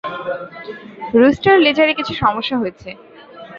Rooster, 1.13 1.55
লেজারে 1.59 1.93
কিছু 1.93 2.13
সমস্যা 2.13 2.55
হয়েছে। 2.57 2.89